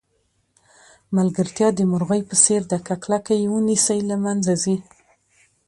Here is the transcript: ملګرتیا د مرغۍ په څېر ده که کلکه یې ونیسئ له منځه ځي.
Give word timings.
ملګرتیا 1.17 1.67
د 1.75 1.79
مرغۍ 1.91 2.21
په 2.29 2.35
څېر 2.43 2.61
ده 2.71 2.77
که 2.87 2.93
کلکه 3.03 3.33
یې 3.41 3.45
ونیسئ 3.53 3.99
له 4.09 4.15
منځه 4.23 4.53
ځي. 4.63 4.75